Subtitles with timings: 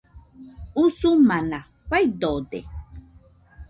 [0.81, 2.59] Usumana faidode